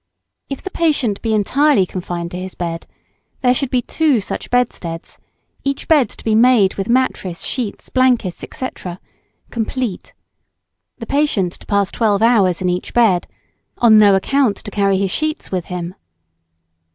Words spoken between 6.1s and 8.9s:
be "made" with mattress, sheets, blankets, &c.,